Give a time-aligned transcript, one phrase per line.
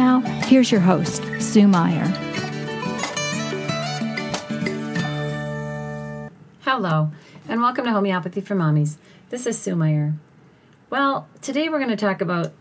[0.00, 2.06] now, here's your host, Sue Meyer.
[6.62, 7.10] Hello,
[7.46, 8.96] and welcome to Homeopathy for Mommies.
[9.28, 10.14] This is Sue Meyer.
[10.88, 12.52] Well, today we're going to talk about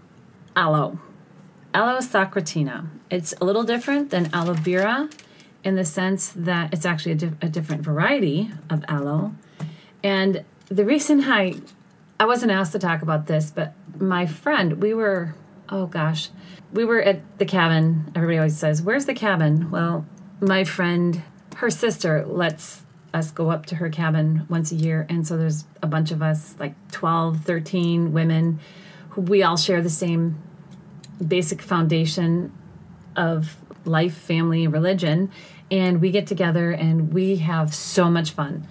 [0.53, 0.99] aloe,
[1.73, 2.87] aloe socotrina.
[3.09, 5.09] It's a little different than aloe vera
[5.63, 9.33] in the sense that it's actually a, di- a different variety of aloe.
[10.03, 11.55] And the reason I
[12.19, 15.35] I wasn't asked to talk about this, but my friend, we were
[15.71, 16.29] oh gosh,
[16.71, 18.11] we were at the cabin.
[18.15, 20.05] Everybody always says, "Where's the cabin?" Well,
[20.39, 21.21] my friend,
[21.57, 25.65] her sister lets us go up to her cabin once a year, and so there's
[25.81, 28.59] a bunch of us, like 12, 13 women,
[29.09, 30.37] who we all share the same
[31.25, 32.51] basic foundation
[33.15, 35.31] of life, family, religion,
[35.71, 38.67] and we get together and we have so much fun.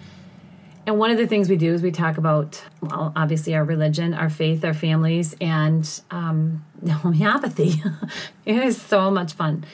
[0.88, 4.14] And one of the things we do is we talk about, well, obviously our religion,
[4.14, 7.82] our faith, our families, and um, homeopathy.
[8.46, 9.66] it is so much fun.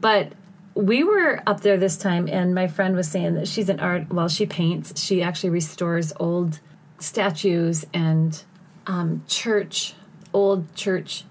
[0.00, 0.32] But
[0.74, 4.12] we were up there this time, and my friend was saying that she's an art,
[4.12, 6.58] well, she paints, she actually restores old
[6.98, 8.42] statues and
[8.88, 9.94] um, church,
[10.34, 11.22] old church,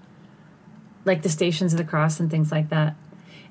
[1.04, 2.96] like the Stations of the Cross and things like that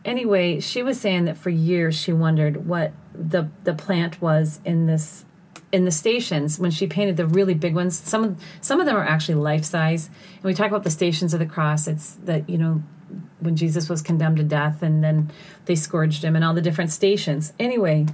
[0.05, 4.87] anyway, she was saying that for years she wondered what the the plant was in
[4.87, 5.25] this
[5.75, 7.99] in the stations when she painted the really big ones.
[7.99, 10.07] Some some of them are actually life size.
[10.37, 11.89] And we talk about the stations of the cross.
[11.89, 12.83] It's that you know
[13.41, 15.33] when Jesus was condemned to death and then
[15.65, 17.53] they scourged him and all the different stations.
[17.59, 18.07] Anyway,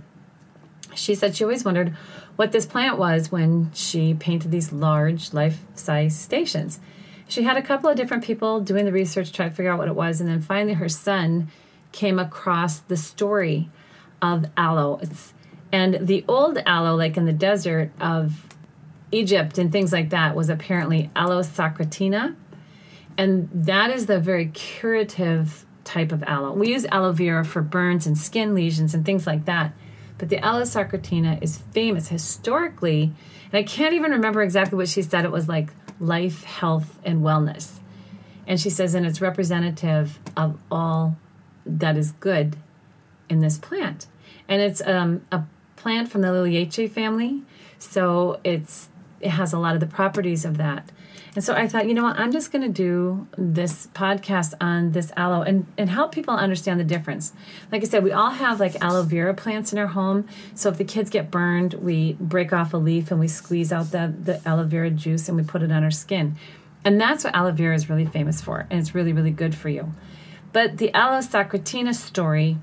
[0.94, 1.90] she said she always wondered
[2.36, 6.80] what this plant was when she painted these large life size stations.
[7.28, 9.88] She had a couple of different people doing the research, trying to figure out what
[9.88, 11.48] it was, and then finally her son
[11.92, 13.68] came across the story
[14.22, 14.98] of aloe.
[15.02, 15.34] It's,
[15.72, 18.46] and the old aloe, like in the desert of
[19.12, 22.34] Egypt and things like that, was apparently aloe socotrina.
[23.16, 26.52] And that is the very curative type of aloe.
[26.52, 29.72] We use aloe vera for burns and skin lesions and things like that.
[30.18, 33.12] But the aloe socotrina is famous historically.
[33.52, 35.24] And I can't even remember exactly what she said.
[35.24, 37.78] It was like life, health, and wellness.
[38.46, 41.16] And she says, and it's representative of all
[41.64, 42.56] that is good
[43.28, 44.06] in this plant.
[44.48, 45.44] And it's um, a
[45.80, 47.42] plant from the Liliaceae family,
[47.78, 48.88] so it's
[49.20, 50.90] it has a lot of the properties of that.
[51.34, 54.92] And so I thought, you know what, I'm just going to do this podcast on
[54.92, 57.32] this aloe and, and help people understand the difference.
[57.70, 60.26] Like I said, we all have like aloe vera plants in our home.
[60.54, 63.92] So if the kids get burned, we break off a leaf and we squeeze out
[63.92, 66.36] the, the aloe vera juice and we put it on our skin.
[66.84, 68.66] And that's what aloe vera is really famous for.
[68.68, 69.92] And it's really, really good for you.
[70.52, 72.58] But the aloe socotrina story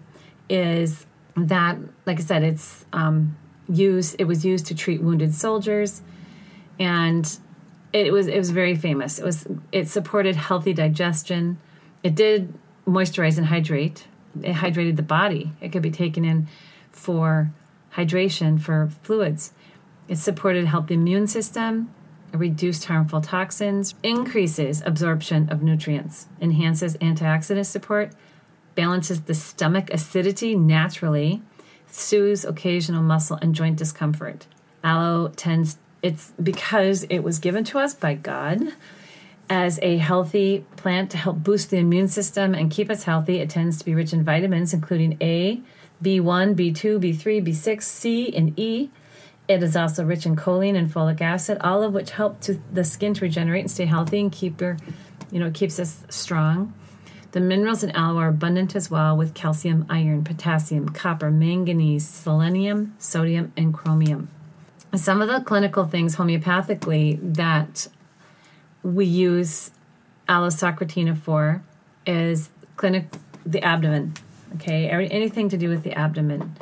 [0.50, 1.06] is
[1.38, 3.38] that, like I said, it's um,
[3.70, 4.16] used.
[4.20, 6.02] It was used to treat wounded soldiers,
[6.80, 7.38] and
[7.94, 9.20] it was it was very famous.
[9.20, 11.60] It was it supported healthy digestion.
[12.04, 12.54] It did
[12.88, 14.08] moisturize and hydrate.
[14.42, 15.52] It hydrated the body.
[15.62, 16.48] It could be taken in
[16.92, 17.52] for
[17.96, 19.54] hydration for fluids.
[20.08, 21.94] It supported healthy immune system
[22.34, 28.12] reduced harmful toxins, increases absorption of nutrients, enhances antioxidant support,
[28.78, 31.42] balances the stomach acidity naturally,
[31.88, 34.48] soothes occasional muscle and joint discomfort.
[34.84, 38.62] Aloe tends it's because it was given to us by God
[39.50, 43.40] as a healthy plant to help boost the immune system and keep us healthy.
[43.40, 45.62] It tends to be rich in vitamins including A,
[46.02, 48.90] B1, B2, B3, B6, C, and E
[49.48, 52.84] it is also rich in choline and folic acid, all of which help to the
[52.84, 54.78] skin to regenerate and stay healthy and keep your,
[55.32, 56.74] you know, keeps us strong.
[57.32, 62.96] The minerals in aloe are abundant as well with calcium, iron, potassium, copper, manganese, selenium,
[62.98, 64.30] sodium, and chromium.
[64.96, 67.88] Some of the clinical things homeopathically that
[68.82, 69.72] we use
[70.28, 71.62] aloe socotrina for
[72.06, 73.08] is clinic
[73.46, 74.14] the abdomen.
[74.56, 76.56] Okay, anything to do with the abdomen.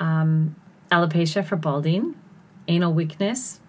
[0.00, 0.56] Um,
[0.90, 2.16] alopecia for balding,
[2.66, 3.60] anal weakness.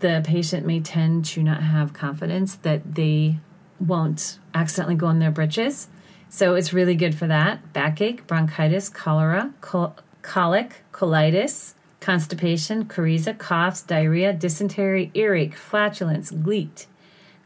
[0.00, 3.38] The patient may tend to not have confidence that they
[3.80, 5.88] won't accidentally go in their britches.
[6.28, 7.72] So it's really good for that.
[7.72, 16.86] Backache, bronchitis, cholera, col- colic, colitis, constipation, coryza, coughs, diarrhea, dysentery, earache, flatulence, gleet,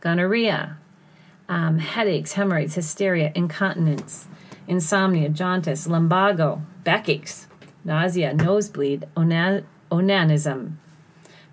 [0.01, 0.79] gonorrhea,
[1.49, 4.27] um, headaches, hemorrhoids, hysteria, incontinence.
[4.69, 7.47] insomnia, jaundice, lumbago, backaches,
[7.85, 10.77] nausea, nosebleed, ona- onanism,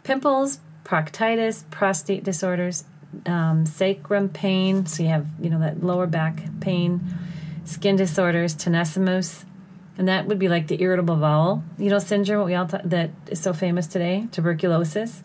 [0.03, 2.83] pimples, proctitis, prostate disorders,
[3.25, 4.85] um, sacrum pain.
[4.85, 7.01] So you have, you know, that lower back pain,
[7.65, 9.45] skin disorders, tenesmus,
[9.97, 12.39] and that would be like the irritable bowel, you know, syndrome.
[12.39, 14.27] What we all that is so famous today.
[14.31, 15.23] Tuberculosis,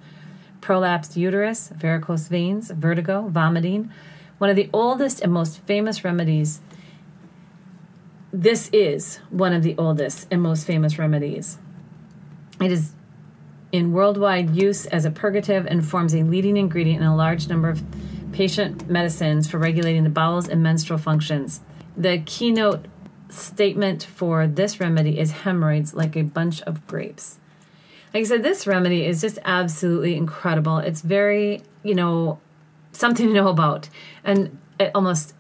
[0.60, 3.90] prolapsed uterus, varicose veins, vertigo, vomiting.
[4.38, 6.60] One of the oldest and most famous remedies.
[8.32, 11.58] This is one of the oldest and most famous remedies.
[12.60, 12.92] It is
[13.72, 17.68] in worldwide use as a purgative and forms a leading ingredient in a large number
[17.68, 17.82] of
[18.32, 21.60] patient medicines for regulating the bowels and menstrual functions.
[21.96, 22.86] The keynote
[23.28, 27.38] statement for this remedy is hemorrhoids like a bunch of grapes.
[28.12, 30.78] Like I said, this remedy is just absolutely incredible.
[30.78, 32.40] It's very, you know,
[32.90, 33.88] something to know about.
[34.24, 34.58] And
[34.94, 35.34] almost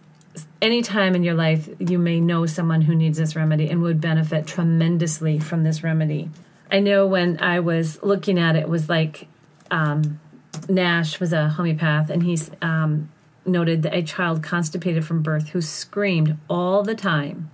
[0.62, 4.00] any time in your life, you may know someone who needs this remedy and would
[4.00, 6.30] benefit tremendously from this remedy.
[6.72, 9.26] I know when I was looking at it, it was like
[9.70, 10.20] um,
[10.68, 13.10] Nash was a homeopath, and he's um,
[13.44, 17.50] noted that a child constipated from birth who screamed all the time.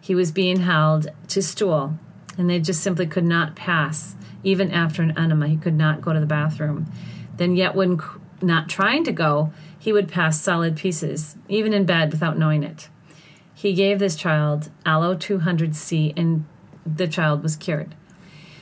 [0.00, 1.98] He was being held to stool,
[2.36, 5.46] and they just simply could not pass, even after an enema.
[5.46, 6.90] He could not go to the bathroom.
[7.36, 8.00] Then, yet, when
[8.42, 12.88] not trying to go, he would pass solid pieces, even in bed without knowing it.
[13.54, 16.46] He gave this child Aloe 200C, and
[16.86, 17.94] the child was cured.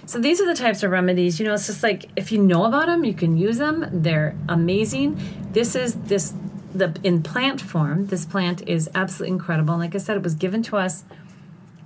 [0.09, 1.39] So these are the types of remedies.
[1.39, 3.87] You know, it's just like if you know about them, you can use them.
[3.93, 5.21] They're amazing.
[5.53, 6.33] This is this
[6.75, 8.07] the in plant form.
[8.07, 9.77] This plant is absolutely incredible.
[9.77, 11.05] Like I said, it was given to us,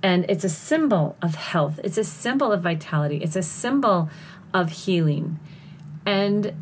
[0.01, 1.81] and it's a symbol of health.
[1.83, 3.17] It's a symbol of vitality.
[3.17, 4.09] It's a symbol
[4.53, 5.37] of healing.
[6.05, 6.53] And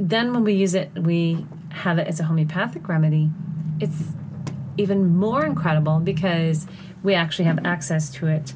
[0.00, 3.30] then when we use it, we have it as a homeopathic remedy.
[3.78, 4.02] It's
[4.76, 6.66] even more incredible because
[7.04, 8.52] we actually have access to it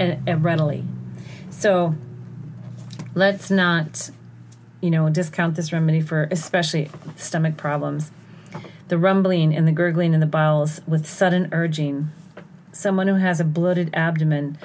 [0.00, 0.84] uh, readily.
[1.50, 1.94] So
[3.14, 4.10] let's not,
[4.80, 8.10] you know, discount this remedy for especially stomach problems.
[8.88, 12.10] The rumbling and the gurgling in the bowels with sudden urging.
[12.72, 14.56] Someone who has a bloated abdomen,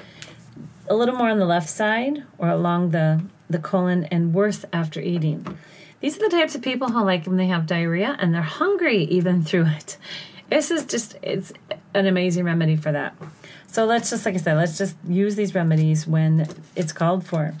[0.88, 5.00] a little more on the left side or along the, the colon, and worse after
[5.00, 5.58] eating.
[6.00, 9.04] These are the types of people who like when they have diarrhea and they're hungry
[9.04, 9.96] even through it.
[10.50, 11.52] This is just, it's
[11.94, 13.14] an amazing remedy for that.
[13.66, 17.54] So let's just, like I said, let's just use these remedies when it's called for.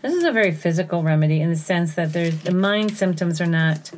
[0.00, 3.92] This is a very physical remedy in the sense that the mind symptoms are not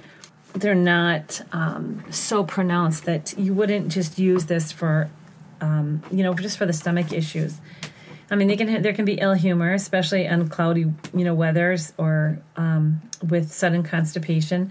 [0.54, 5.10] they're not um, so pronounced that you wouldn't just use this for
[5.60, 7.58] um, you know just for the stomach issues.
[8.30, 11.92] I mean, they can there can be ill humor, especially on cloudy you know weathers
[11.98, 14.70] or um, with sudden constipation,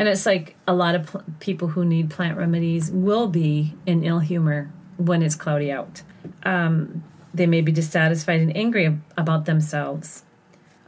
[0.00, 4.02] and it's like a lot of pl- people who need plant remedies will be in
[4.02, 6.00] ill humor when it's cloudy out.
[6.42, 7.04] Um,
[7.34, 10.24] they may be dissatisfied and angry about themselves.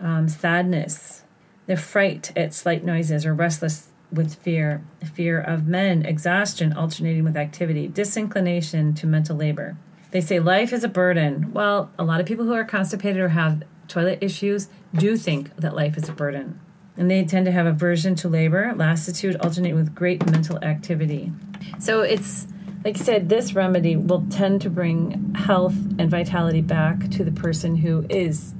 [0.00, 1.24] Um, sadness.
[1.66, 4.82] They're fright at slight noises or restless with fear.
[5.12, 9.76] Fear of men, exhaustion alternating with activity, disinclination to mental labor.
[10.10, 11.52] They say life is a burden.
[11.52, 15.76] Well, a lot of people who are constipated or have toilet issues do think that
[15.76, 16.58] life is a burden.
[16.96, 21.32] And they tend to have aversion to labor, lassitude alternate with great mental activity.
[21.78, 22.46] So it's
[22.84, 27.30] like I said, this remedy will tend to bring health and vitality back to the
[27.30, 28.54] person who is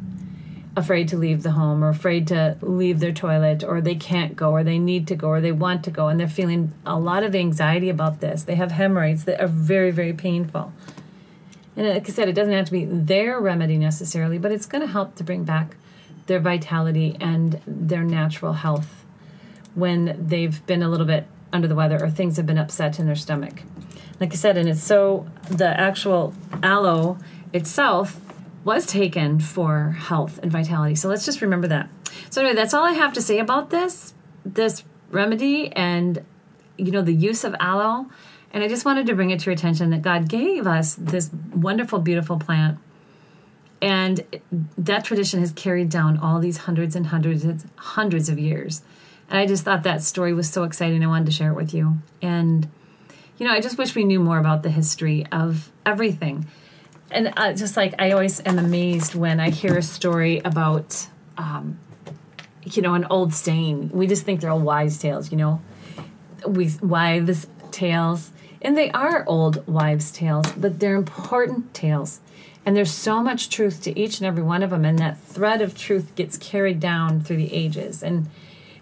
[0.77, 4.53] afraid to leave the home or afraid to leave their toilet or they can't go
[4.53, 7.25] or they need to go or they want to go and they're feeling a lot
[7.25, 8.45] of anxiety about this.
[8.45, 10.73] They have hemorrhoids that are very, very painful.
[11.77, 14.83] And like I said, it doesn't have to be their remedy necessarily, but it's going
[14.83, 15.77] to help to bring back
[16.27, 19.05] their vitality and their natural health
[19.75, 23.07] when they've been a little bit under the weather or things have been upset in
[23.07, 23.63] their stomach
[24.23, 27.19] like I said, and it's so the actual aloe
[27.53, 28.21] itself
[28.63, 30.95] was taken for health and vitality.
[30.95, 31.89] So let's just remember that.
[32.31, 34.15] So anyway, that's all I have to say about this
[34.45, 36.25] this remedy and
[36.79, 38.07] you know the use of aloe.
[38.53, 41.31] And I just wanted to bring it to your attention that God gave us this
[41.53, 42.79] wonderful, beautiful plant.
[43.83, 44.25] And
[44.79, 48.81] that tradition has carried down all these hundreds and hundreds and hundreds of years.
[49.29, 51.03] And I just thought that story was so exciting.
[51.05, 51.99] I wanted to share it with you.
[52.23, 52.69] And
[53.43, 56.47] you know, I just wish we knew more about the history of everything.
[57.11, 61.81] And uh, just like I always am amazed when I hear a story about, um,
[62.63, 63.91] you know, an old saying.
[63.93, 65.61] We just think they're all wise tales, you know,
[66.47, 68.31] we wives' tales,
[68.63, 72.21] and they are old wives' tales, but they're important tales.
[72.65, 75.61] And there's so much truth to each and every one of them, and that thread
[75.61, 78.03] of truth gets carried down through the ages.
[78.03, 78.29] And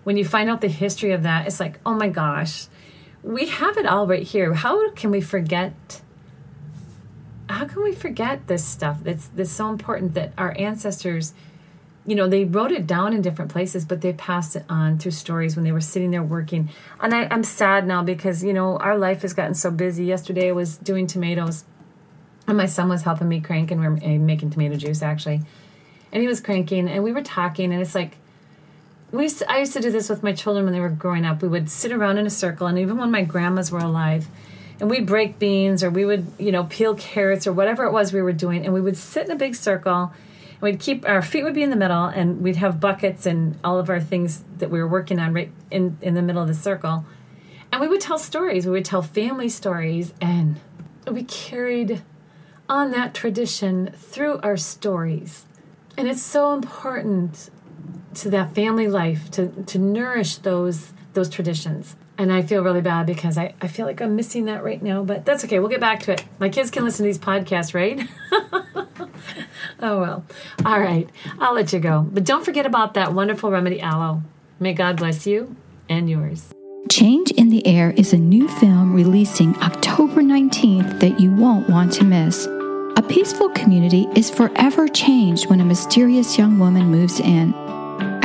[0.04, 2.66] when you find out the history of that, it's like, oh my gosh,
[3.22, 4.54] we have it all right here.
[4.54, 6.02] How can we forget
[7.49, 8.99] how can we forget this stuff?
[9.02, 11.34] That's that's so important that our ancestors,
[12.11, 15.12] you know, they wrote it down in different places, but they passed it on through
[15.12, 16.69] stories when they were sitting there working.
[17.00, 20.07] And I, I'm sad now because you know our life has gotten so busy.
[20.07, 21.64] Yesterday I was doing tomatoes,
[22.49, 25.43] and my son was helping me crank, and we are eh, making tomato juice actually,
[26.11, 28.17] and he was cranking, and we were talking, and it's like
[29.12, 31.25] we used to, I used to do this with my children when they were growing
[31.25, 31.43] up.
[31.43, 34.26] We would sit around in a circle, and even when my grandmas were alive,
[34.81, 38.12] and we'd break beans or we would, you know, peel carrots or whatever it was
[38.12, 40.12] we were doing, and we would sit in a big circle.
[40.61, 43.59] And we'd keep our feet would be in the middle, and we'd have buckets and
[43.64, 46.49] all of our things that we were working on right in in the middle of
[46.49, 47.05] the circle.
[47.73, 48.67] And we would tell stories.
[48.67, 50.61] We would tell family stories, and
[51.11, 52.02] we carried
[52.69, 55.47] on that tradition through our stories.
[55.97, 57.50] And it's so important
[58.14, 63.07] to that family life to to nourish those those traditions and i feel really bad
[63.07, 65.81] because I, I feel like i'm missing that right now but that's okay we'll get
[65.81, 68.09] back to it my kids can listen to these podcasts right
[69.82, 70.25] oh well
[70.64, 71.08] all right
[71.38, 74.22] i'll let you go but don't forget about that wonderful remedy aloe
[74.58, 75.54] may god bless you
[75.88, 76.52] and yours
[76.90, 81.92] Change in the Air is a new film releasing October 19th that you won't want
[81.92, 82.46] to miss.
[82.46, 87.54] A peaceful community is forever changed when a mysterious young woman moves in.